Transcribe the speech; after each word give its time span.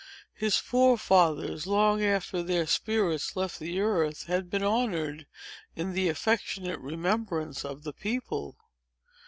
His 0.33 0.57
forefathers, 0.57 1.67
long 1.67 2.03
after 2.03 2.41
their 2.41 2.65
spirits 2.65 3.35
left 3.35 3.59
the 3.59 3.79
earth, 3.79 4.23
had 4.23 4.49
been 4.49 4.63
honored 4.63 5.27
in 5.75 5.93
the 5.93 6.09
affectionate 6.09 6.79
remembrance 6.79 7.63
of 7.63 7.83
the 7.83 7.93
people. 7.93 8.57